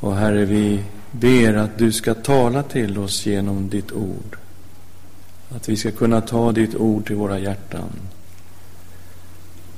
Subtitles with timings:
[0.00, 4.36] Och Herre, vi ber att du ska tala till oss genom ditt ord.
[5.48, 7.90] Att vi ska kunna ta ditt ord till våra hjärtan.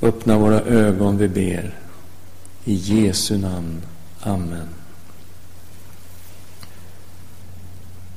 [0.03, 1.75] Öppna våra ögon, vi ber.
[2.64, 3.83] I Jesu namn.
[4.21, 4.69] Amen.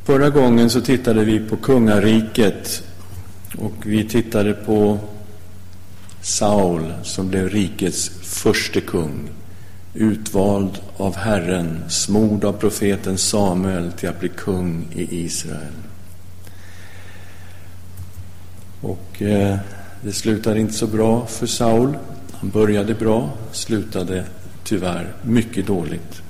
[0.04, 2.84] Förra gången så tittade vi på kungariket
[3.58, 5.00] och vi tittade på
[6.22, 9.30] Saul som blev rikets förste kung
[9.94, 15.74] utvald av Herren, smord av profeten Samuel till att bli kung i Israel.
[18.82, 19.58] Och eh,
[20.02, 21.98] det slutade inte så bra för Saul.
[22.32, 24.26] Han började bra, slutade
[24.64, 26.22] tyvärr mycket dåligt.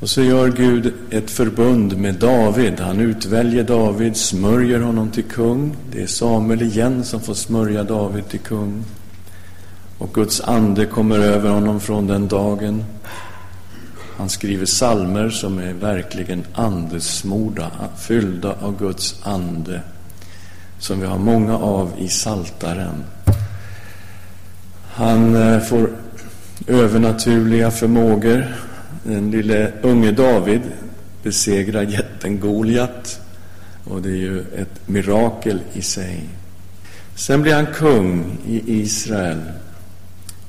[0.00, 2.80] Och så gör Gud ett förbund med David.
[2.80, 5.76] Han utväljer David, smörjer honom till kung.
[5.92, 8.84] Det är Samuel igen som får smörja David till kung.
[9.98, 12.84] Och Guds ande kommer över honom från den dagen.
[14.16, 19.80] Han skriver salmer som är verkligen andesmorda, fyllda av Guds ande,
[20.78, 23.04] som vi har många av i Saltaren.
[24.90, 25.90] Han eh, får
[26.66, 28.46] övernaturliga förmågor.
[29.02, 30.60] Den lille unge David
[31.22, 33.20] besegrar jätten Goliat.
[33.84, 36.28] Och det är ju ett mirakel i sig.
[37.14, 39.40] Sen blir han kung i Israel.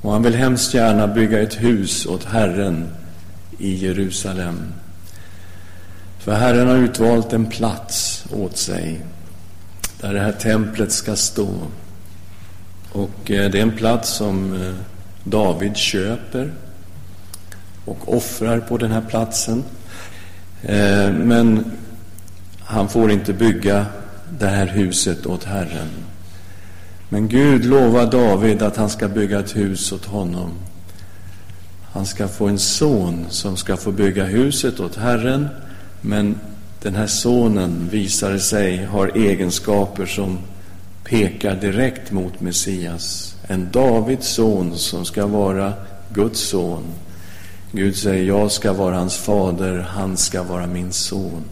[0.02, 2.88] Och han vill hemskt gärna bygga ett hus åt Herren
[3.58, 4.72] i Jerusalem.
[6.18, 9.00] För Herren har utvalt en plats åt sig
[10.00, 11.54] där det här templet ska stå.
[12.92, 14.74] Och eh, det är en plats som eh,
[15.24, 16.52] David köper
[17.84, 19.64] och offrar på den här platsen.
[20.62, 21.72] Eh, men
[22.64, 23.86] han får inte bygga
[24.38, 25.88] det här huset åt Herren.
[27.12, 30.50] Men Gud lovar David att han ska bygga ett hus åt honom.
[31.92, 35.48] Han ska få en son som ska få bygga huset åt Herren,
[36.00, 36.38] men
[36.82, 40.38] den här sonen visar sig har egenskaper som
[41.04, 43.36] pekar direkt mot Messias.
[43.48, 45.72] En Davids son som ska vara
[46.14, 46.82] Guds son.
[47.72, 51.44] Gud säger, jag ska vara hans fader, han ska vara min son.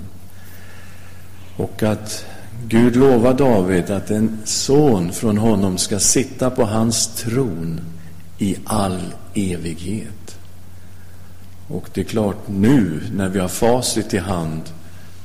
[1.56, 2.24] Och att
[2.66, 7.80] Gud lovar David att en son från honom ska sitta på hans tron
[8.38, 9.00] i all
[9.34, 10.38] evighet.
[11.68, 14.62] Och det är klart, nu när vi har facit i hand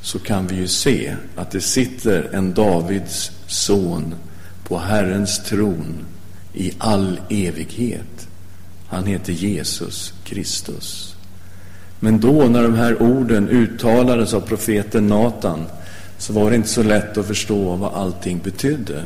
[0.02, 4.16] så kan vi ju se att det sitter en Davids son
[4.64, 6.06] på Herrens tron
[6.54, 8.28] i all evighet.
[8.88, 11.16] Han heter Jesus Kristus.
[12.00, 15.66] Men då, när de här orden uttalades av profeten Natan,
[16.24, 19.04] så var det inte så lätt att förstå vad allting betydde.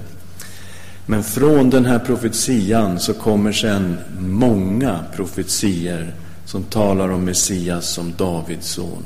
[1.06, 6.14] Men från den här profetian så kommer sen många profetier
[6.46, 9.04] som talar om Messias som Davids son.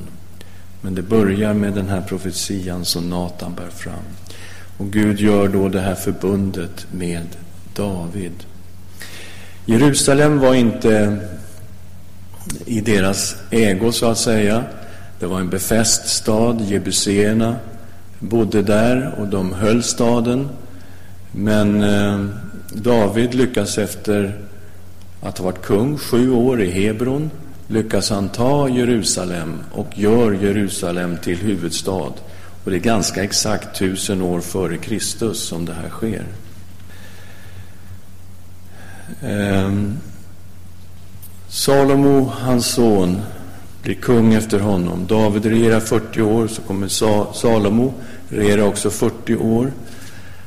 [0.80, 4.04] Men det börjar med den här profetian som Natan bär fram.
[4.78, 7.26] Och Gud gör då det här förbundet med
[7.76, 8.44] David.
[9.66, 11.18] Jerusalem var inte
[12.66, 14.64] i deras ägo, så att säga.
[15.20, 16.60] Det var en befäst stad.
[16.60, 17.56] Jebuséerna
[18.22, 20.48] bodde där och de höll staden.
[21.32, 22.26] Men eh,
[22.72, 24.38] David lyckas efter
[25.20, 27.30] att ha varit kung sju år i Hebron
[27.66, 32.12] lyckas han ta Jerusalem och gör Jerusalem till huvudstad.
[32.64, 36.24] Och det är ganska exakt tusen år före Kristus som det här sker.
[39.22, 39.98] Ehm,
[41.48, 43.22] Salomo, hans son,
[43.82, 45.06] blir kung efter honom.
[45.06, 46.88] David regerar 40 år, så kommer
[47.32, 47.94] Salomo
[48.28, 49.72] regera också 40 år.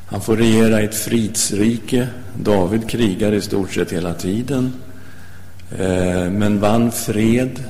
[0.07, 2.07] Han får regera i ett fridsrike.
[2.37, 4.73] David krigar i stort sett hela tiden,
[5.79, 7.63] eh, men vann fred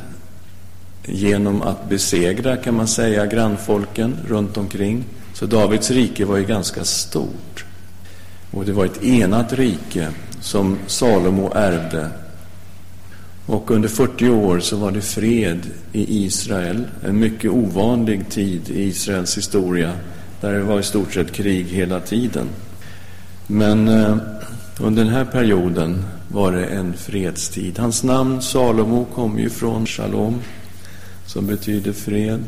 [1.06, 5.04] genom att besegra, kan man säga, grannfolken runt omkring.
[5.34, 7.66] Så Davids rike var ju ganska stort.
[8.52, 10.08] Och det var ett enat rike
[10.40, 12.10] som Salomo ärvde
[13.46, 15.60] och under 40 år så var det fred
[15.92, 19.94] i Israel, en mycket ovanlig tid i Israels historia,
[20.42, 22.48] där det var i stort sett krig hela tiden.
[23.48, 24.18] Men eh,
[24.80, 27.80] under den här perioden var det en fredstid.
[27.80, 30.40] Hans namn Salomo kom ju från shalom,
[31.26, 32.44] som betyder fred.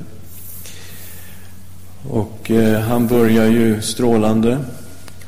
[2.09, 4.57] Och eh, han börjar ju strålande,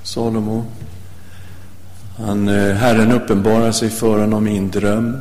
[0.04, 0.66] Salomo.
[2.18, 5.18] Han, eh, Herren uppenbarar sig för honom i en dröm.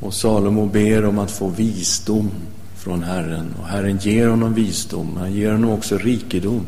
[0.00, 2.30] Och Salomo ber om att få visdom
[2.76, 3.54] från Herren.
[3.60, 5.16] Och Herren ger honom visdom.
[5.16, 6.66] Han ger honom också rikedom.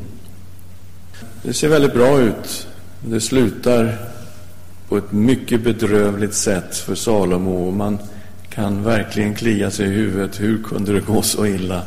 [1.43, 2.67] Det ser väldigt bra ut.
[3.01, 3.99] Det slutar
[4.89, 7.67] på ett mycket bedrövligt sätt för Salomo.
[7.67, 7.99] Och man
[8.49, 10.41] kan verkligen klia sig i huvudet.
[10.41, 11.83] Hur kunde det gå så illa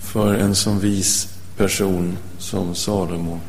[0.00, 3.40] för en sån vis person som Salomo?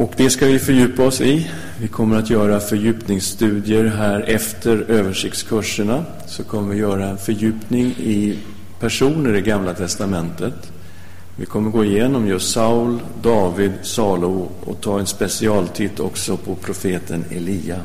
[0.00, 1.50] Och det ska vi fördjupa oss i.
[1.78, 6.04] Vi kommer att göra fördjupningsstudier här efter översiktskurserna.
[6.26, 8.38] Så kommer vi göra en fördjupning i
[8.78, 10.72] personer i Gamla Testamentet.
[11.36, 17.24] Vi kommer gå igenom just Saul, David, Salo och ta en specialtitt också på profeten
[17.30, 17.80] Elia.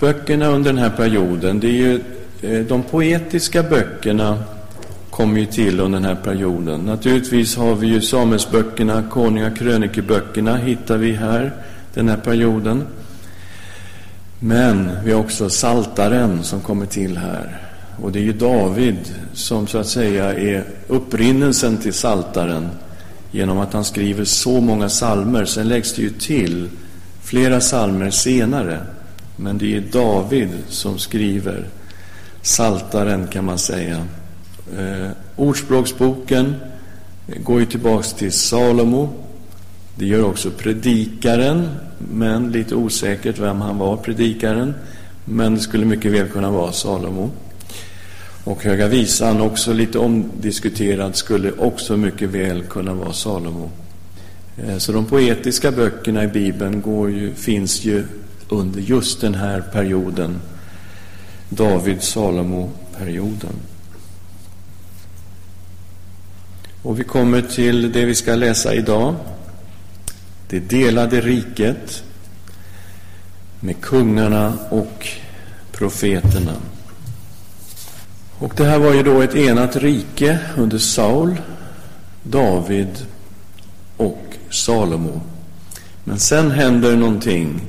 [0.00, 2.00] Böckerna under den här perioden, det är ju
[2.42, 4.44] eh, de poetiska böckerna
[5.18, 6.80] kom ju till under den här perioden.
[6.80, 11.52] Naturligtvis har vi ju Samuelsböckerna, Konunga krönikeböckerna hittar vi här
[11.94, 12.84] den här perioden.
[14.40, 17.60] Men vi har också Saltaren som kommer till här.
[18.02, 18.98] Och det är ju David
[19.32, 22.68] som så att säga är upprinnelsen till Saltaren
[23.30, 25.44] genom att han skriver så många salmer.
[25.44, 26.68] Sen läggs det ju till
[27.22, 28.80] flera salmer senare.
[29.36, 31.66] Men det är David som skriver
[32.42, 34.06] Saltaren kan man säga.
[34.76, 36.54] Eh, Ordspråksboken
[37.36, 39.08] går ju tillbaks till Salomo.
[39.94, 41.68] Det gör också Predikaren,
[41.98, 44.74] men lite osäkert vem han var, Predikaren.
[45.24, 47.30] Men det skulle mycket väl kunna vara Salomo.
[48.44, 53.70] Och Höga Visan, också lite omdiskuterad, skulle också mycket väl kunna vara Salomo.
[54.56, 58.04] Eh, så de poetiska böckerna i Bibeln går ju, finns ju
[58.48, 60.40] under just den här perioden,
[61.48, 63.54] David-Salomo-perioden.
[66.88, 69.14] Och vi kommer till det vi ska läsa idag.
[70.48, 72.02] Det delade riket
[73.60, 75.08] med kungarna och
[75.72, 76.52] profeterna.
[78.38, 81.36] Och det här var ju då ett enat rike under Saul,
[82.22, 83.06] David
[83.96, 85.20] och Salomo.
[86.04, 87.60] Men sen händer någonting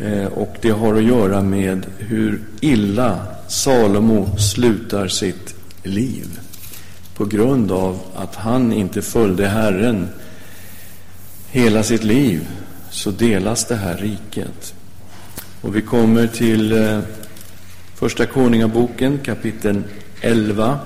[0.00, 6.40] eh, och det har att göra med hur illa Salomo slutar sitt liv
[7.14, 10.08] på grund av att han inte följde Herren
[11.50, 12.48] hela sitt liv
[12.90, 14.74] så delas det här riket.
[15.60, 17.00] Och vi kommer till eh,
[17.94, 19.82] Första Konungaboken kapitel
[20.20, 20.78] 11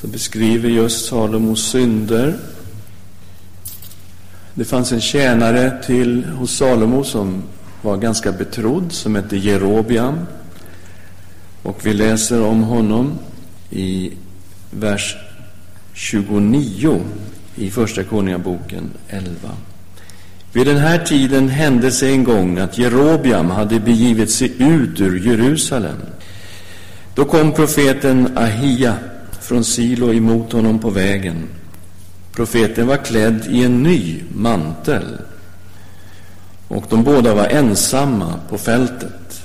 [0.00, 2.36] som beskriver just Salomos synder.
[4.54, 7.42] Det fanns en tjänare till hos Salomo som
[7.82, 10.18] var ganska betrodd, som hette Jerobiam.
[11.62, 13.18] Och vi läser om honom
[13.70, 14.12] i
[14.70, 15.16] vers
[16.00, 17.00] 29
[17.56, 19.30] i Första Konungaboken 11.
[20.52, 25.26] Vid den här tiden hände sig en gång att Jerobiam hade begivit sig ut ur
[25.26, 25.96] Jerusalem.
[27.14, 28.96] Då kom profeten Ahia
[29.40, 31.48] från Silo emot honom på vägen.
[32.32, 35.18] Profeten var klädd i en ny mantel
[36.68, 39.42] och de båda var ensamma på fältet.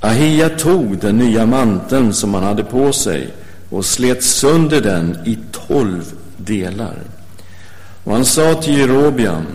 [0.00, 3.30] Ahia tog den nya manteln som han hade på sig
[3.70, 6.98] och slet sönder den i tolv delar.
[8.04, 9.46] Och han sa till Jerobiam,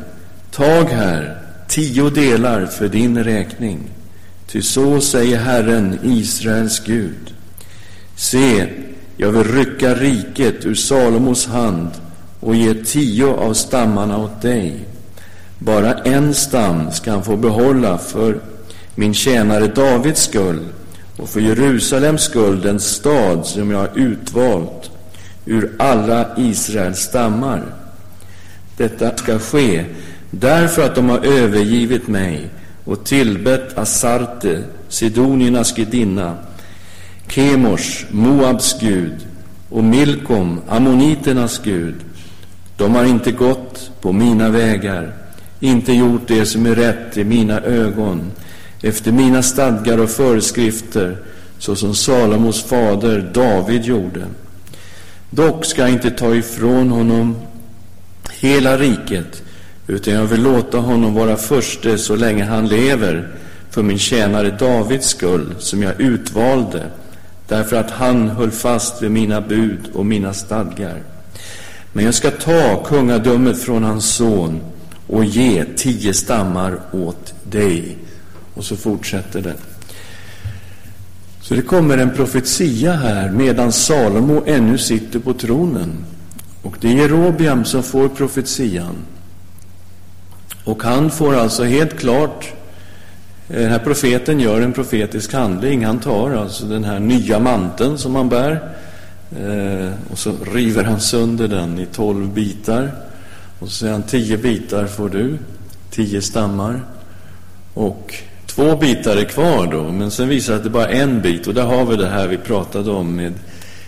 [0.51, 1.37] tag här
[1.67, 3.79] tio delar för din räkning,
[4.47, 7.33] ty så säger Herren, Israels Gud.
[8.15, 8.67] Se,
[9.17, 11.89] jag vill rycka riket ur Salomos hand
[12.39, 14.85] och ge tio av stammarna åt dig.
[15.59, 18.39] Bara en stam ska han få behålla för
[18.95, 20.59] min tjänare Davids skull
[21.17, 24.91] och för Jerusalems skull den stad som jag har utvalt
[25.45, 27.63] ur alla Israels stammar.
[28.77, 29.85] Detta ska ske
[30.31, 32.49] därför att de har övergivit mig
[32.85, 36.37] och tillbett Asarte, Sidoniernas gudinna,
[37.27, 39.27] Kemors, Moabs gud,
[39.69, 41.95] och Milkom, ammoniternas gud.
[42.77, 45.13] De har inte gått på mina vägar,
[45.59, 48.31] inte gjort det som är rätt i mina ögon,
[48.83, 51.17] efter mina stadgar och föreskrifter,
[51.59, 54.25] så som Salomos fader David gjorde.
[55.29, 57.35] Dock ska jag inte ta ifrån honom
[58.31, 59.43] hela riket,
[59.87, 63.27] utan jag vill låta honom vara förste så länge han lever,
[63.69, 66.83] för min tjänare Davids skull, som jag utvalde,
[67.47, 71.03] därför att han höll fast vid mina bud och mina stadgar.
[71.93, 74.61] Men jag ska ta kungadömet från hans son
[75.07, 77.97] och ge tio stammar åt dig.
[78.53, 79.55] Och så fortsätter det.
[81.41, 86.05] Så det kommer en profetia här medan Salomo ännu sitter på tronen.
[86.61, 88.95] Och det är Jerobiam som får profetian.
[90.63, 92.53] Och han får alltså helt klart
[93.49, 95.85] eh, den här profeten gör en profetisk handling.
[95.85, 98.51] Han tar alltså den här nya manteln som han bär
[99.39, 102.91] eh, och så river han sönder den i tolv bitar.
[103.59, 105.37] Och så säger han, tio bitar får du,
[105.89, 106.81] tio stammar.
[107.73, 108.13] Och
[108.55, 111.47] Två bitar är kvar då, men sen visar det att det bara är en bit.
[111.47, 113.33] Och där har vi det här vi pratade om med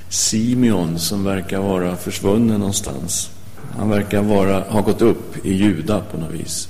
[0.09, 3.29] Simeon som verkar vara försvunnen någonstans.
[3.77, 6.69] Han verkar vara, ha gått upp i Juda på något vis.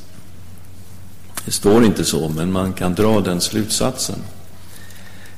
[1.45, 4.19] Det står inte så, men man kan dra den slutsatsen.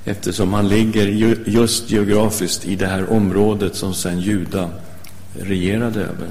[0.06, 1.08] Eftersom han ligger
[1.46, 4.70] just geografiskt i det här området som sedan Juda
[5.40, 6.30] regerade över.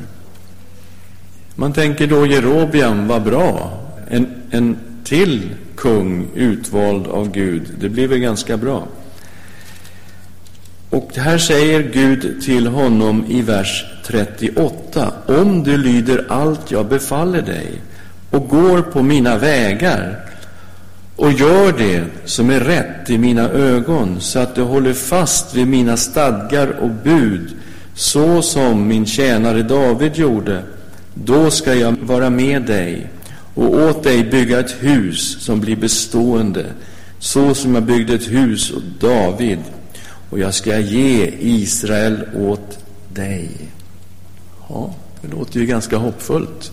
[1.55, 3.81] Man tänker då Jerobiam var bra.
[4.09, 7.63] En, en till kung utvald av Gud.
[7.81, 8.87] Det blir väl ganska bra.
[10.91, 15.13] Och här säger Gud till honom i vers 38.
[15.27, 17.67] Om du lyder allt jag befaller dig
[18.31, 20.21] och går på mina vägar
[21.17, 25.69] och gör det som är rätt i mina ögon så att du håller fast vid
[25.69, 27.57] mina stadgar och bud
[27.95, 30.63] så som min tjänare David gjorde,
[31.15, 33.07] då ska jag vara med dig
[33.57, 36.67] och åt dig bygga ett hus som blir bestående,
[37.19, 39.59] så som jag byggde ett hus åt David,
[40.31, 43.51] och jag ska ge Israel åt dig.
[44.69, 46.73] Ja, det låter ju ganska hoppfullt.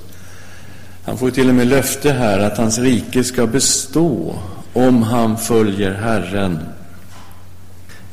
[1.05, 4.35] Han får till och med löfte här att hans rike ska bestå
[4.73, 6.59] om han följer Herren.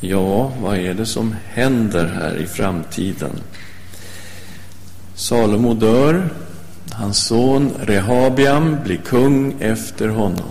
[0.01, 3.31] Ja, vad är det som händer här i framtiden?
[5.15, 6.31] Salomo dör.
[6.93, 10.51] Hans son Rehabiam blir kung efter honom.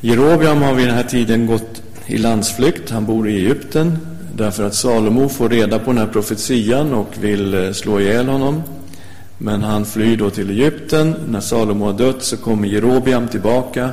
[0.00, 2.90] Jerobiam har vid den här tiden gått i landsflykt.
[2.90, 3.98] Han bor i Egypten
[4.34, 8.62] därför att Salomo får reda på den här profetian och vill eh, slå ihjäl honom.
[9.38, 11.14] Men han flyr då till Egypten.
[11.28, 13.92] När Salomo har dött så kommer Jerobiam tillbaka.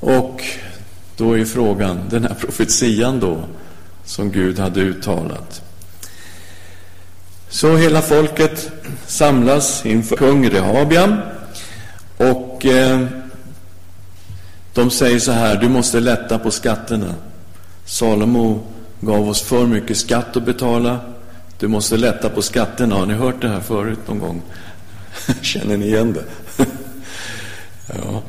[0.00, 0.42] Och
[1.16, 3.38] då är frågan, den här profetian då,
[4.04, 5.62] som Gud hade uttalat.
[7.50, 8.70] Så hela folket
[9.06, 11.16] samlas inför kung Rehabiam.
[12.16, 13.06] Och eh,
[14.74, 17.14] de säger så här, du måste lätta på skatterna.
[17.84, 18.60] Salomo
[19.00, 21.00] gav oss för mycket skatt att betala.
[21.58, 22.94] Du måste lätta på skatterna.
[22.94, 24.42] Har ni hört det här förut någon gång?
[25.40, 26.24] Känner ni igen det?
[27.86, 28.22] ja.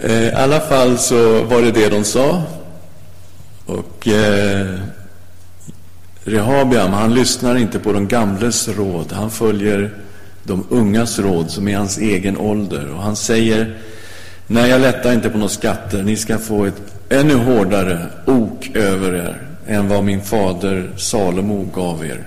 [0.00, 2.42] Eh, I alla fall så var det det de sa.
[3.66, 4.78] Och eh,
[6.24, 9.12] Rehabiam, han lyssnar inte på de gamles råd.
[9.12, 9.90] Han följer
[10.42, 12.90] de ungas råd som är hans egen ålder.
[12.90, 13.76] Och han säger,
[14.46, 16.02] nej jag lättar inte på några skatter.
[16.02, 22.06] Ni ska få ett ännu hårdare ok över er än vad min fader Salomo gav
[22.06, 22.24] er.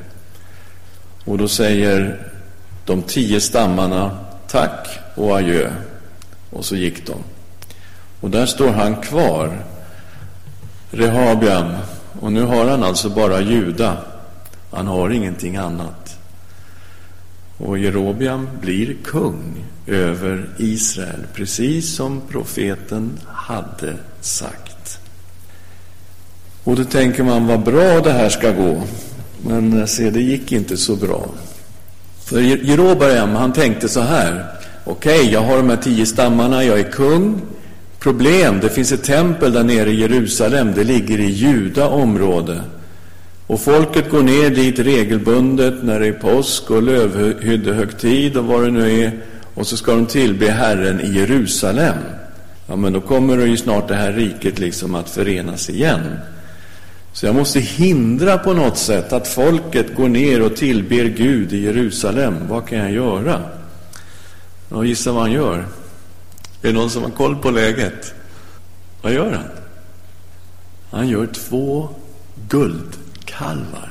[1.25, 2.17] Och då säger
[2.85, 5.69] de tio stammarna tack och adjö.
[6.49, 7.15] Och så gick de.
[8.21, 9.61] Och där står han kvar,
[10.91, 11.73] Rehabiam.
[12.19, 13.97] Och nu har han alltså bara Juda.
[14.71, 16.19] Han har ingenting annat.
[17.57, 24.99] Och Jerobiam blir kung över Israel, precis som profeten hade sagt.
[26.63, 28.83] Och då tänker man vad bra det här ska gå.
[29.41, 31.29] Men eh, se, det gick inte så bra.
[32.25, 34.45] För Jerobeam, han tänkte så här.
[34.83, 37.41] Okej, okay, jag har de här tio stammarna, jag är kung.
[38.07, 42.61] Problem, det finns ett tempel där nere i Jerusalem, det ligger i Juda område.
[43.47, 48.71] Och folket går ner dit regelbundet när det är påsk och lövhyddehögtid och vad det
[48.71, 49.11] nu är.
[49.53, 51.95] Och så ska de tillbe Herren i Jerusalem.
[52.67, 56.19] Ja, men då kommer ju snart det här riket liksom att förenas igen.
[57.13, 61.63] Så jag måste hindra på något sätt att folket går ner och tillber Gud i
[61.63, 62.35] Jerusalem.
[62.49, 63.41] Vad kan jag göra?
[64.69, 65.65] Och gissa vad han gör?
[66.61, 68.13] Är det någon som har koll på läget?
[69.01, 69.45] Vad gör han?
[70.91, 71.89] Han gör två
[72.49, 73.89] guldkalvar.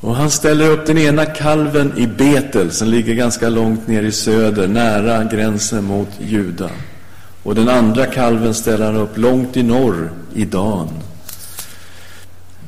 [0.00, 4.12] Och han ställer upp den ena kalven i Betel, som ligger ganska långt ner i
[4.12, 6.70] söder, nära gränsen mot Juda.
[7.42, 10.88] Och den andra kalven ställer han upp långt i norr, i Dan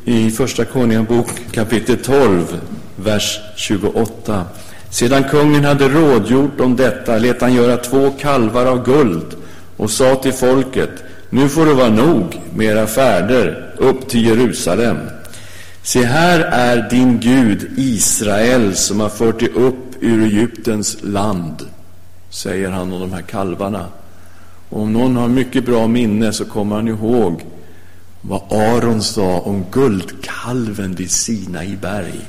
[0.04, 2.60] i Första Konungabok kapitel 12,
[2.96, 4.44] vers 28.
[4.92, 9.36] Sedan kungen hade rådgjort om detta lät han göra två kalvar av guld
[9.76, 10.90] och sa till folket,
[11.30, 14.96] nu får det vara nog med era färder upp till Jerusalem.
[15.82, 21.66] Se, här är din Gud Israel som har fört dig upp ur Egyptens land,
[22.30, 23.86] säger han om de här kalvarna.
[24.68, 27.44] Och om någon har mycket bra minne så kommer han ihåg
[28.20, 32.20] vad Aron sa om guldkalven vid Sinai berg.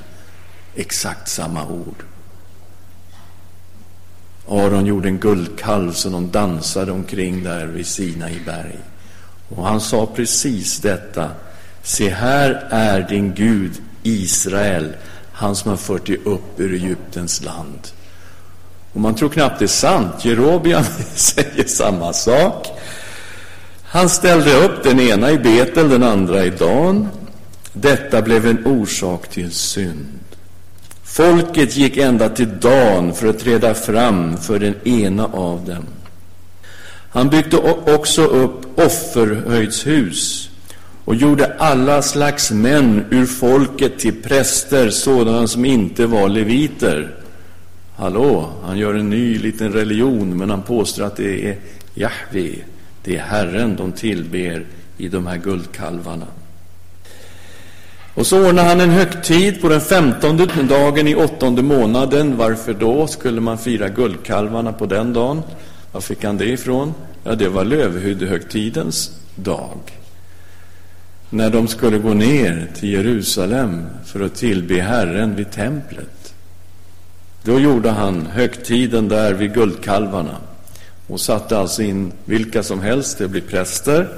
[0.75, 2.03] Exakt samma ord.
[4.47, 8.79] Aron gjorde en guldkalv som de dansade omkring där vid Sinai berg.
[9.50, 11.29] Och han sa precis detta.
[11.83, 13.71] Se, här är din Gud
[14.03, 14.93] Israel,
[15.31, 17.79] han som har fört dig upp ur Egyptens land.
[18.93, 20.25] Och man tror knappt det är sant.
[20.25, 20.83] Jerobian
[21.15, 22.67] säger samma sak.
[23.83, 27.09] Han ställde upp den ena i Betel, den andra i Dan.
[27.73, 30.19] Detta blev en orsak till synd.
[31.13, 35.84] Folket gick ända till Dan för att träda fram för den ena av dem.
[37.10, 37.58] Han byggde
[37.96, 40.50] också upp offerhöjdshus
[41.05, 47.15] och gjorde alla slags män ur folket till präster, sådana som inte var leviter.
[47.96, 51.58] Hallå, han gör en ny liten religion, men han påstår att det är
[51.93, 52.55] Jahve,
[53.03, 54.65] det är Herren de tillber
[54.98, 56.27] i de här guldkalvarna.
[58.15, 62.38] Och så ordnade han en högtid på den femtonde dagen i åttonde månaden.
[62.38, 65.41] Varför då skulle man fira guldkalvarna på den dagen?
[65.91, 66.93] Var fick han det ifrån?
[67.24, 69.79] Ja, det var lövhyddehögtidens dag.
[71.29, 76.34] När de skulle gå ner till Jerusalem för att tillbe Herren vid templet.
[77.43, 80.38] Då gjorde han högtiden där vid guldkalvarna
[81.08, 84.10] och satte alltså in vilka som helst, det blir präster.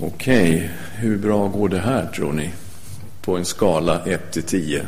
[0.00, 0.68] Okej, okay.
[0.94, 2.50] hur bra går det här tror ni?
[3.22, 4.86] På en skala 1 till 10.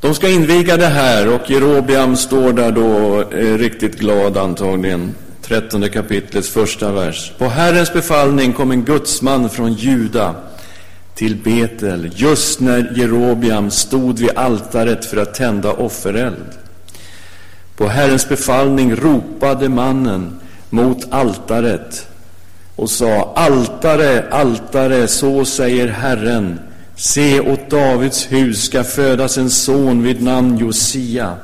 [0.00, 3.24] De ska inviga det här och Jerobiam står där då
[3.56, 5.14] riktigt glad antagligen.
[5.42, 7.32] 13 kapitlets första vers.
[7.38, 10.34] På Herrens befallning kom en gudsman från Juda
[11.14, 16.58] till Betel just när Jerobiam stod vid altaret för att tända offereld.
[17.76, 22.09] På Herrens befallning ropade mannen mot altaret
[22.76, 26.60] och sa Altare, altare, så säger Herren
[26.96, 31.34] Se, åt Davids hus ska födas en son vid namn Josia.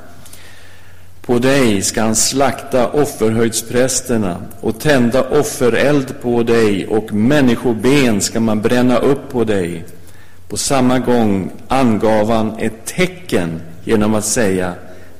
[1.26, 8.62] På dig ska han slakta offerhöjdsprästerna och tända offereld på dig och människoben ska man
[8.62, 9.84] bränna upp på dig.
[10.48, 14.74] På samma gång angav han ett tecken genom att säga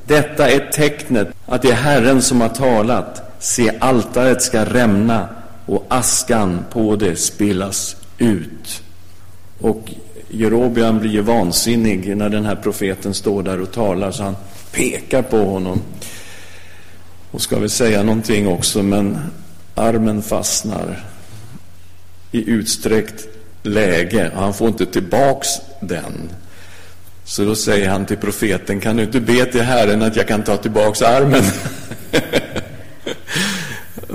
[0.04, 3.36] Detta är tecknet att det är Herren som har talat.
[3.38, 5.28] Se, altaret ska rämna
[5.66, 8.82] och askan på det spillas ut.
[9.60, 9.94] Och
[10.28, 14.36] Jerobian blir ju vansinnig när den här profeten står där och talar, så han
[14.72, 15.82] pekar på honom.
[17.30, 19.18] Och ska väl säga någonting också, men
[19.74, 21.04] armen fastnar
[22.32, 23.28] i utsträckt
[23.62, 25.48] läge och han får inte tillbaks
[25.80, 26.30] den.
[27.24, 30.42] Så då säger han till profeten, kan du inte be till Herren att jag kan
[30.42, 31.44] ta tillbaks armen?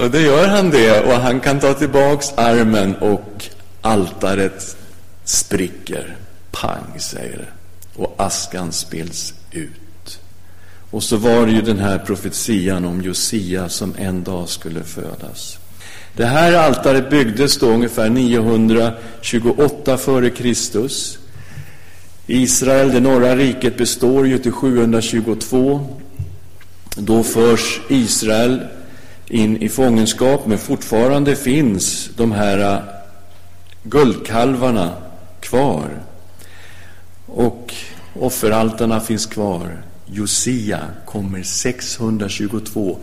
[0.02, 3.46] och det gör han det och han kan ta tillbaks armen och
[3.82, 4.78] altaret
[5.24, 6.16] spricker.
[6.52, 7.48] Pang, säger det.
[7.96, 10.20] Och askan spills ut.
[10.92, 15.58] Och så var det ju den här profetian om Josia som en dag skulle födas.
[16.16, 21.18] Det här altaret byggdes då ungefär 928 före Kristus.
[22.28, 25.98] Israel, det norra riket, består ju till 722.
[26.96, 28.62] Då förs Israel
[29.32, 32.84] in i fångenskap, men fortfarande finns de här äh,
[33.84, 34.94] guldkalvarna
[35.40, 35.90] kvar.
[37.26, 37.74] Och
[38.14, 39.84] offeraltarna finns kvar.
[40.06, 42.98] Josia kommer 622,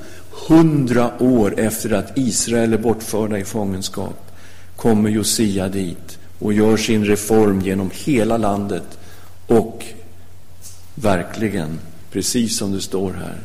[0.49, 4.33] hundra år efter att Israel är bortförda i fångenskap,
[4.77, 8.99] kommer Josia dit och gör sin reform genom hela landet
[9.47, 9.85] och
[10.95, 11.79] verkligen,
[12.13, 13.39] precis som det står här,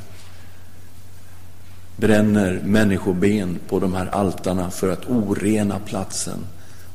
[1.95, 6.39] bränner människoben på de här altarna för att orena platsen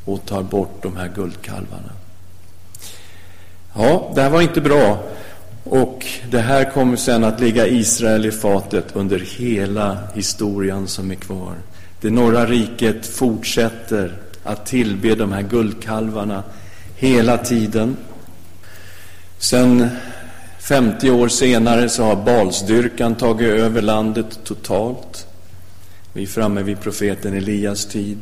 [0.05, 1.93] och tar bort de här guldkalvarna.
[3.75, 5.03] Ja, det här var inte bra.
[5.65, 11.15] Och det här kommer sen att ligga Israel i fatet under hela historien som är
[11.15, 11.55] kvar.
[12.01, 16.43] Det norra riket fortsätter att tillbe de här guldkalvarna
[16.97, 17.97] hela tiden.
[19.39, 19.89] Sen
[20.69, 25.27] 50 år senare så har balsdyrkan tagit över landet totalt.
[26.13, 28.19] Vi är framme vid profeten Elias tid.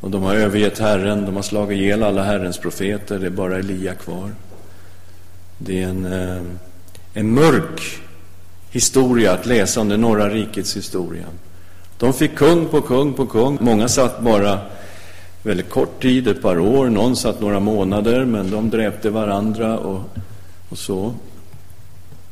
[0.00, 3.58] Och de har övergett Herren, de har slagit ihjäl alla Herrens profeter, det är bara
[3.58, 4.30] Elia kvar.
[5.58, 6.42] Det är en, eh,
[7.14, 8.00] en mörk
[8.70, 11.26] historia att läsa om det norra rikets historia.
[11.98, 13.58] De fick kung på kung på kung.
[13.60, 14.60] Många satt bara
[15.42, 16.88] väldigt kort tid, ett par år.
[16.88, 20.00] Någon satt några månader, men de dräpte varandra och,
[20.68, 21.14] och så.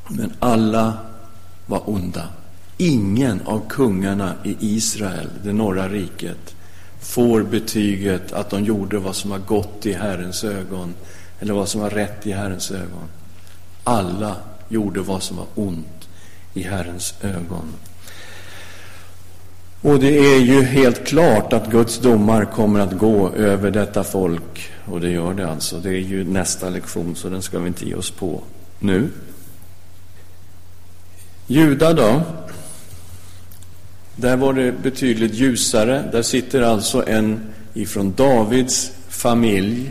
[0.08, 0.98] Men alla
[1.66, 2.28] var onda.
[2.76, 6.54] Ingen av kungarna i Israel, det norra riket,
[7.00, 10.94] får betyget att de gjorde vad som var gott i Herrens ögon
[11.40, 13.08] eller vad som var rätt i Herrens ögon.
[13.84, 14.36] Alla
[14.68, 16.08] gjorde vad som var ont
[16.54, 17.72] i Herrens ögon.
[19.82, 24.70] Och det är ju helt klart att Guds domar kommer att gå över detta folk.
[24.84, 25.78] Och det gör det alltså.
[25.78, 28.42] Det är ju nästa lektion, så den ska vi inte ge oss på
[28.78, 29.08] nu.
[31.46, 32.22] Juda då?
[34.16, 36.08] Där var det betydligt ljusare.
[36.12, 37.40] Där sitter alltså en
[37.74, 39.90] ifrån Davids familj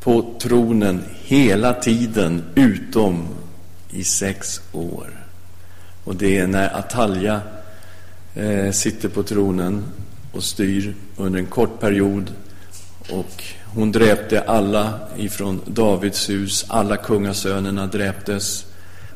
[0.00, 3.28] på tronen hela tiden, utom
[3.90, 5.10] i sex år.
[6.04, 7.40] Och det är när Atalja
[8.34, 9.84] eh, sitter på tronen
[10.32, 12.32] och styr under en kort period.
[13.10, 18.65] Och hon dräpte alla ifrån Davids hus, alla kungasönerna dräptes.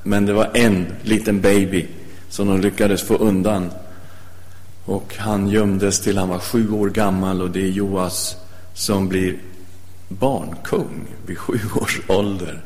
[0.03, 1.87] Men det var en liten baby
[2.29, 3.71] som de lyckades få undan.
[4.85, 8.37] Och han gömdes till han var sju år gammal och det är Joas
[8.75, 9.39] som blir
[10.09, 12.61] barnkung vid sju års ålder.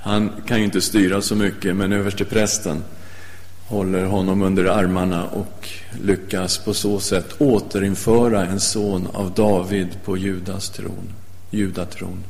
[0.00, 2.82] Han kan ju inte styra så mycket, men översteprästen
[3.66, 5.68] håller honom under armarna och
[6.02, 11.12] lyckas på så sätt återinföra en son av David på Judas tron,
[11.50, 12.24] judatron.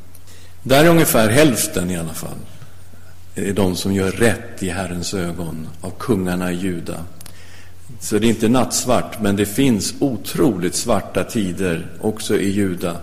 [0.62, 2.38] Där är ungefär hälften i alla fall
[3.34, 7.04] det är de som gör rätt i Herrens ögon av kungarna i Juda.
[8.00, 12.96] Så det är inte nattsvart, men det finns otroligt svarta tider också i Juda.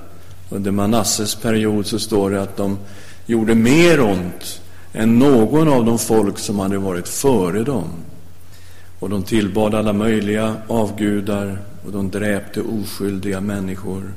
[0.50, 2.78] Under Manasses period så står det att de
[3.26, 4.62] gjorde mer ont
[4.94, 7.90] än någon av de folk som hade varit före dem.
[9.00, 14.14] Och de tillbad alla möjliga avgudar och de dräpte oskyldiga människor.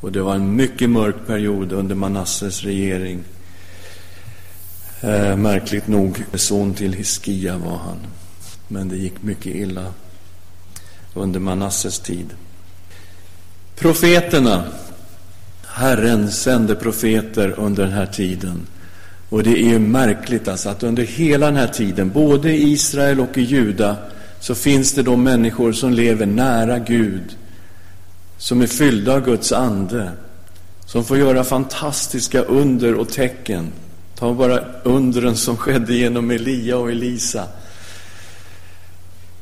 [0.00, 3.24] Och det var en mycket mörk period under Manasses regering.
[5.00, 7.98] Eh, märkligt nog, son till Hiskia var han.
[8.68, 9.92] Men det gick mycket illa
[11.14, 12.26] under Manasses tid.
[13.76, 14.64] Profeterna.
[15.66, 18.66] Herren sände profeter under den här tiden.
[19.28, 23.20] Och det är ju märkligt alltså att under hela den här tiden, både i Israel
[23.20, 23.96] och i Juda,
[24.40, 27.36] så finns det då människor som lever nära Gud,
[28.38, 30.10] som är fyllda av Guds ande,
[30.86, 33.72] som får göra fantastiska under och tecken.
[34.18, 37.48] Ta bara undren som skedde genom Elia och Elisa.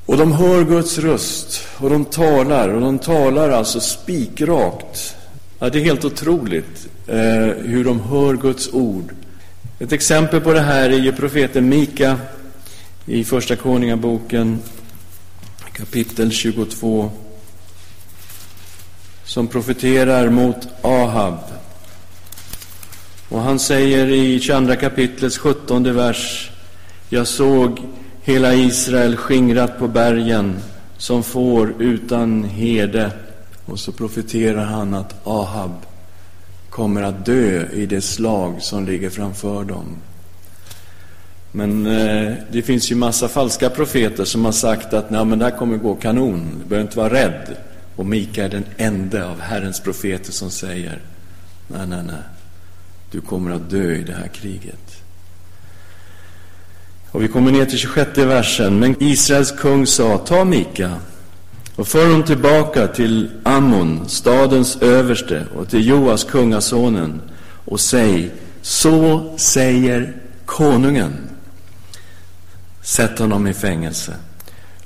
[0.06, 5.16] Och de hör Guds röst och de talar, och de talar alltså spikrakt.
[5.58, 7.16] Ja, det är helt otroligt eh,
[7.64, 9.14] hur de hör Guds ord.
[9.78, 12.18] Ett exempel på det här är ju profeten Mika
[13.06, 14.58] i Första Konungaboken
[15.74, 17.10] kapitel 22
[19.24, 21.38] som profeterar mot Ahab.
[23.34, 26.50] Och han säger i 22 kapitlets 17 vers
[27.08, 27.80] Jag såg
[28.22, 30.56] hela Israel skingrat på bergen
[30.96, 33.10] som får utan herde.
[33.66, 35.70] Och så profeterar han att Ahab
[36.70, 39.96] kommer att dö i det slag som ligger framför dem.
[41.52, 45.44] Men eh, det finns ju massa falska profeter som har sagt att Nej, men det
[45.44, 47.56] här kommer gå kanon, du behöver inte vara rädd.
[47.96, 50.98] Och Mika är den enda av Herrens profeter som säger
[51.68, 52.16] Nej, nej, nej,
[53.14, 55.02] du kommer att dö i det här kriget.
[57.10, 58.78] Och vi kommer ner till 26 versen.
[58.78, 60.96] Men Israels kung sa, ta Mika
[61.76, 67.20] och för honom tillbaka till Ammon, stadens överste, och till Joas, kungasonen,
[67.64, 68.30] och säg,
[68.62, 71.12] så säger konungen.
[72.82, 74.14] Sätt honom i fängelse.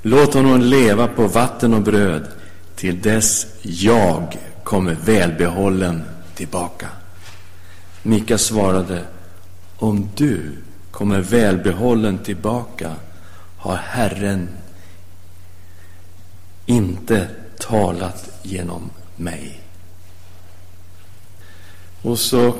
[0.01, 2.27] Låt honom leva på vatten och bröd
[2.75, 6.03] till dess jag kommer välbehållen
[6.35, 6.87] tillbaka.
[8.03, 9.03] Mika svarade,
[9.77, 10.51] om du
[10.91, 12.95] kommer välbehållen tillbaka
[13.57, 14.49] har Herren
[16.65, 17.27] inte
[17.59, 19.61] talat genom mig.
[22.01, 22.55] Och så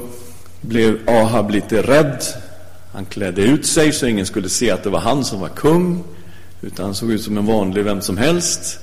[0.62, 2.23] blev Ahab lite rädd.
[2.91, 6.04] Han klädde ut sig så ingen skulle se att det var han som var kung,
[6.62, 8.80] utan han såg ut som en vanlig vem som helst.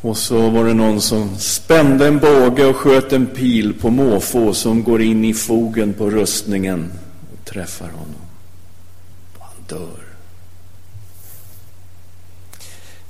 [0.00, 4.54] Och så var det någon som spände en båge och sköt en pil på måfå
[4.54, 6.92] som går in i fogen på rustningen
[7.32, 8.20] och träffar honom.
[9.38, 10.08] Han dör.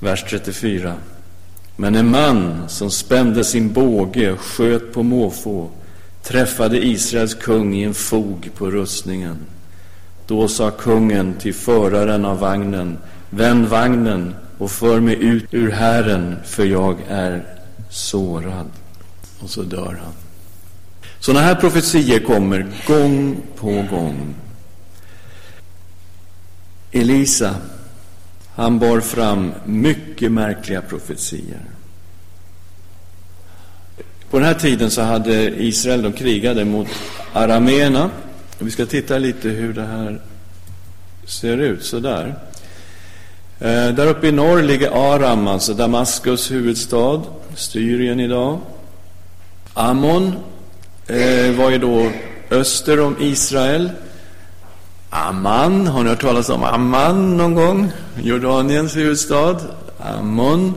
[0.01, 0.94] Vers 34.
[1.77, 5.68] Men en man som spände sin båge och sköt på måfå
[6.22, 9.37] träffade Israels kung i en fog på rustningen.
[10.27, 12.98] Då sa kungen till föraren av vagnen,
[13.31, 17.44] vänd vagnen och för mig ut ur Herren, för jag är
[17.90, 18.71] sårad.
[19.40, 20.12] Och så dör han.
[21.21, 24.35] Sådana här profetier kommer gång på gång.
[26.92, 27.55] Elisa
[28.59, 31.61] han bar fram mycket märkliga profetier.
[34.31, 36.88] På den här tiden så hade Israel, de krigade mot
[37.33, 38.11] arameerna.
[38.59, 40.21] Vi ska titta lite hur det här
[41.27, 42.01] ser ut, så
[43.61, 44.07] Eh, där.
[44.07, 47.23] Uppe i norr ligger Aram, alltså Damaskus huvudstad,
[47.55, 48.59] Syrien idag.
[49.75, 50.35] Ammon
[51.07, 52.11] eh, var ju då
[52.51, 53.90] öster om Israel.
[55.11, 57.90] Amman, har ni hört talas om Amman någon gång?
[58.23, 59.61] Jordaniens huvudstad,
[59.99, 60.75] Ammon.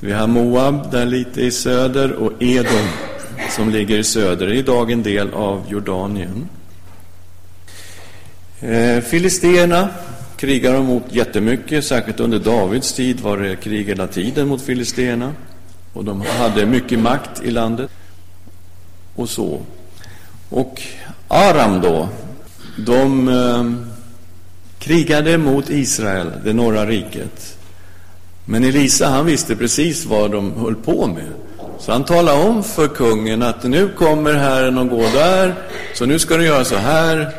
[0.00, 2.88] Vi har Moab där lite i söder och Edom
[3.50, 6.48] som ligger i söder, är idag en del av Jordanien.
[8.60, 9.88] Eh, Filisterna
[10.42, 15.32] krigar de mot jättemycket, särskilt under Davids tid var det krig hela tiden mot filisterna.
[15.92, 17.90] Och de hade mycket makt i landet.
[19.16, 19.60] Och så.
[20.50, 20.82] Och
[21.28, 22.08] Aram då,
[22.76, 23.88] de eh,
[24.78, 27.58] krigade mot Israel, det norra riket.
[28.44, 31.32] Men Elisa, han visste precis vad de höll på med.
[31.78, 35.54] Så han talade om för kungen att nu kommer Herren och går där,
[35.94, 37.34] så nu ska du göra så här.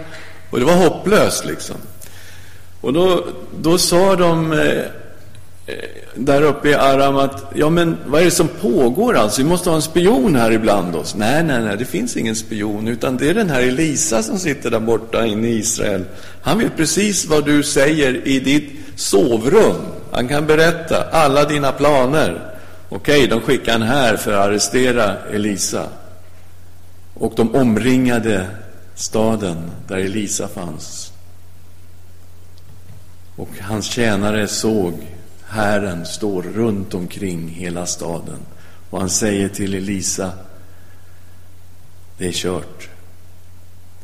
[0.50, 1.76] Och det var hopplöst liksom.
[2.84, 3.24] Och då,
[3.62, 4.60] då sa de eh,
[5.66, 9.42] eh, där uppe i Aram att, ja men vad är det som pågår alltså?
[9.42, 11.16] Vi måste ha en spion här ibland oss.
[11.16, 14.72] Nej, nej, nej, det finns ingen spion, utan det är den här Elisa som sitter
[14.72, 16.04] där borta inne i Israel.
[16.42, 19.82] Han vet precis vad du säger i ditt sovrum.
[20.12, 22.56] Han kan berätta alla dina planer.
[22.90, 25.88] Okej, de skickade han här för att arrestera Elisa.
[27.14, 28.48] Och de omringade
[28.96, 31.13] staden där Elisa fanns.
[33.36, 35.08] Och hans tjänare såg
[35.48, 38.40] Herren stå runt omkring hela staden.
[38.90, 40.32] Och han säger till Elisa,
[42.18, 42.90] det är kört.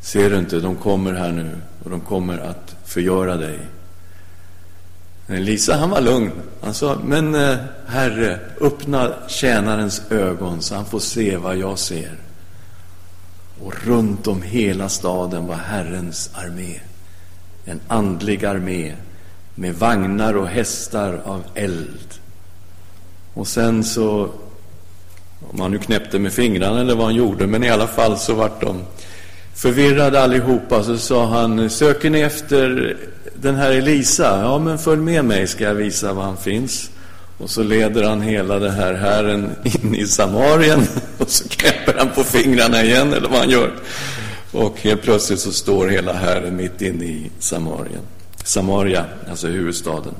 [0.02, 1.52] Ser du inte, de kommer här nu
[1.84, 3.60] och de kommer att förgöra dig.
[5.28, 6.32] Elisa, han var lugn.
[6.62, 12.15] Han sa, men eh, Herre, öppna tjänarens ögon så han får se vad jag ser.
[13.63, 16.80] Och runt om hela staden var Herrens armé.
[17.65, 18.96] En andlig armé
[19.60, 22.13] med vagnar och hästar av eld.
[23.34, 24.30] Och sen så,
[25.52, 28.34] om han nu knäppte med fingrarna eller vad han gjorde, men i alla fall så
[28.34, 28.84] vart de
[29.56, 30.84] förvirrade allihopa.
[30.84, 32.98] Så sa han, söker ni efter
[33.36, 34.41] den här Elisa?
[34.41, 36.89] Ja, men följ med mig ska jag visa var han finns.
[37.38, 42.10] Och så leder han hela den här herren in i Samarien och så knäpper han
[42.15, 43.72] på fingrarna igen, eller vad han gör.
[44.52, 48.02] Och helt plötsligt så står hela herren mitt inne i Samarien.
[48.50, 50.14] Samaria, alltså huvudstaden.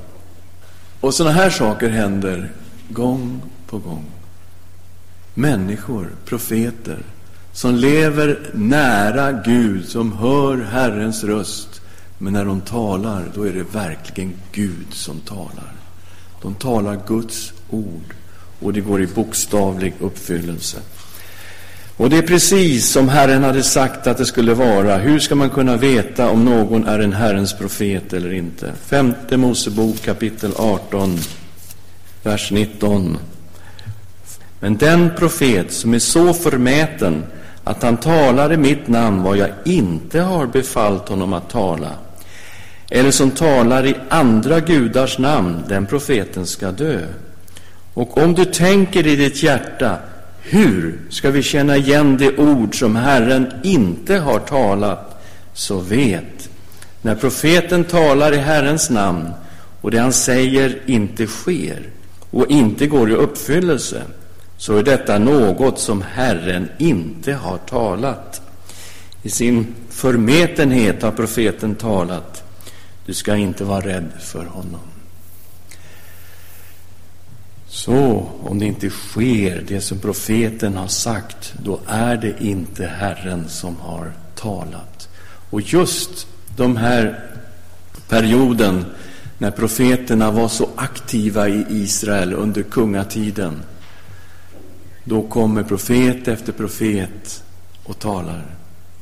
[1.00, 2.52] Och sådana här saker händer
[2.88, 4.04] gång på gång.
[5.34, 6.98] Människor, profeter,
[7.52, 11.80] som lever nära Gud, som hör Herrens röst.
[12.18, 15.72] Men när de talar, då är det verkligen Gud som talar.
[16.42, 18.14] De talar Guds ord
[18.60, 20.78] och det går i bokstavlig uppfyllelse.
[22.00, 24.96] Och det är precis som Herren hade sagt att det skulle vara.
[24.96, 28.72] Hur ska man kunna veta om någon är en Herrens profet eller inte?
[28.86, 31.18] Femte Mosebok kapitel 18,
[32.22, 33.18] vers 19.
[34.60, 37.24] Men den profet som är så förmäten
[37.64, 41.90] att han talar i mitt namn vad jag inte har befallt honom att tala,
[42.90, 47.00] eller som talar i andra gudars namn, den profeten ska dö.
[47.94, 49.98] Och om du tänker i ditt hjärta
[50.50, 55.22] hur ska vi känna igen det ord som Herren inte har talat?
[55.54, 56.48] Så vet,
[57.02, 59.30] när profeten talar i Herrens namn
[59.80, 61.82] och det han säger inte sker
[62.30, 64.02] och inte går i uppfyllelse,
[64.56, 68.42] så är detta något som Herren inte har talat.
[69.22, 72.42] I sin förmätenhet har profeten talat.
[73.06, 74.89] Du ska inte vara rädd för honom.
[77.72, 83.48] Så om det inte sker det som profeten har sagt, då är det inte Herren
[83.48, 85.08] som har talat.
[85.50, 87.24] Och just de här
[88.08, 88.84] perioden
[89.38, 93.62] när profeterna var så aktiva i Israel under kungatiden,
[95.04, 97.44] då kommer profet efter profet
[97.84, 98.46] och talar.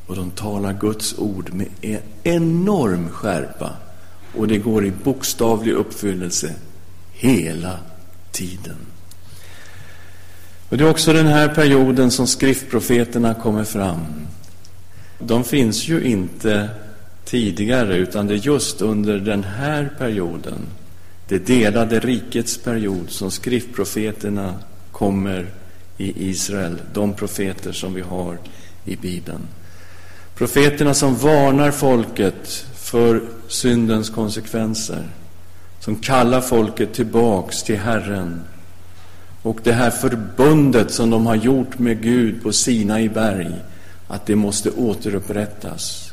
[0.07, 3.71] Och de talar Guds ord med en enorm skärpa.
[4.37, 6.55] Och det går i bokstavlig uppfyllelse
[7.13, 7.79] hela
[8.39, 8.77] tiden.
[10.69, 14.05] Och Det är också den här perioden som skriftprofeterna kommer fram.
[15.19, 16.71] De finns ju inte
[17.25, 20.59] tidigare, utan det är just under den här perioden,
[21.29, 24.55] det delade rikets period, som skriftprofeterna
[24.93, 25.47] kommer
[25.97, 28.39] i Israel, de profeter som vi har
[28.85, 29.41] i Bibeln.
[30.35, 35.05] Profeterna som varnar folket för syndens konsekvenser
[35.89, 38.41] som kallar folket tillbaks till Herren.
[39.43, 43.55] Och det här förbundet som de har gjort med Gud på Sinai berg,
[44.09, 46.13] att det måste återupprättas.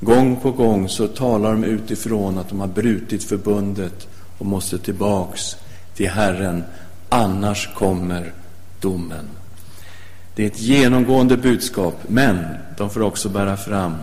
[0.00, 4.08] Gång på gång så talar de utifrån att de har brutit förbundet
[4.38, 5.56] och måste tillbaks
[5.94, 6.64] till Herren,
[7.08, 8.32] annars kommer
[8.80, 9.28] domen.
[10.34, 12.38] Det är ett genomgående budskap, men
[12.78, 13.94] de får också bära fram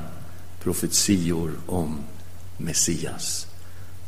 [0.63, 1.97] profetior om
[2.57, 3.50] Messias.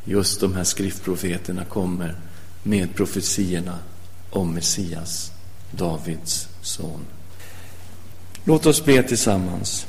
[0.06, 2.16] Just de här skriftprofeterna kommer
[2.64, 3.80] med profetiorna
[4.30, 5.32] om Messias,
[5.72, 7.06] Davids son.
[8.44, 9.88] Låt oss be tillsammans.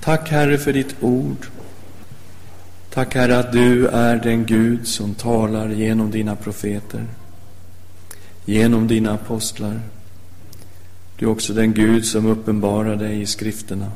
[0.00, 1.46] Tack Herre för ditt ord.
[2.90, 7.06] Tack Herre att du är den Gud som talar genom dina profeter,
[8.44, 9.80] genom dina apostlar.
[11.16, 13.92] Du är också den Gud som uppenbarar dig i skrifterna.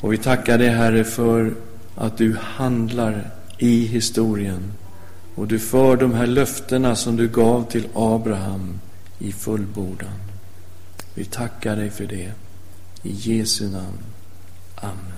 [0.00, 1.54] Och vi tackar dig Herre för
[2.00, 4.72] att du handlar i historien
[5.34, 8.80] och du för de här löftena som du gav till Abraham
[9.18, 10.20] i fullbordan.
[11.14, 12.32] Vi tackar dig för det.
[13.02, 13.98] I Jesu namn.
[14.74, 15.17] Amen.